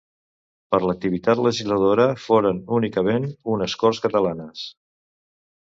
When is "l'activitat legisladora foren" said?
0.85-2.63